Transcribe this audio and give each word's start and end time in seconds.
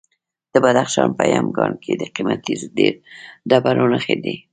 د 0.53 0.55
بدخشان 0.63 1.09
په 1.17 1.23
یمګان 1.33 1.73
کې 1.83 1.93
د 1.97 2.03
قیمتي 2.15 2.53
ډبرو 3.49 3.85
نښې 3.93 4.15
دي. 4.23 4.35